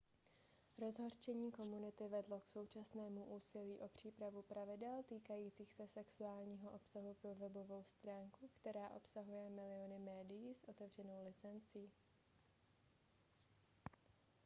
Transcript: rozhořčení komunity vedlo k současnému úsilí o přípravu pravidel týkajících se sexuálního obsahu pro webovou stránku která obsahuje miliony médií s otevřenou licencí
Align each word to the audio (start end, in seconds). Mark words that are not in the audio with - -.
rozhořčení 0.77 1.51
komunity 1.51 2.07
vedlo 2.07 2.39
k 2.39 2.47
současnému 2.47 3.25
úsilí 3.25 3.79
o 3.79 3.87
přípravu 3.87 4.41
pravidel 4.41 5.03
týkajících 5.03 5.73
se 5.73 5.87
sexuálního 5.87 6.71
obsahu 6.71 7.13
pro 7.13 7.35
webovou 7.35 7.83
stránku 7.83 8.49
která 8.61 8.89
obsahuje 8.89 9.49
miliony 9.49 9.99
médií 9.99 10.55
s 10.55 10.63
otevřenou 10.63 11.23
licencí 11.25 11.91